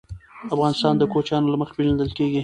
افغانستان 0.55 0.93
د 0.97 1.03
کوچیانو 1.13 1.51
له 1.53 1.57
مخې 1.61 1.73
پېژندل 1.77 2.09
کېږي. 2.17 2.39